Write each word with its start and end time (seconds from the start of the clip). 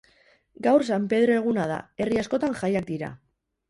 Gaur, 0.67 0.85
San 0.87 1.05
Pedro 1.13 1.37
eguna 1.43 1.69
da, 1.75 1.79
herri 2.03 2.21
askotan 2.27 2.61
jaiak 2.65 2.93
dira. 2.95 3.17